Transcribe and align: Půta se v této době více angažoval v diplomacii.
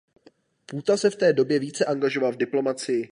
Půta 0.65 0.97
se 0.97 1.09
v 1.09 1.15
této 1.15 1.35
době 1.37 1.59
více 1.59 1.85
angažoval 1.85 2.31
v 2.31 2.37
diplomacii. 2.37 3.09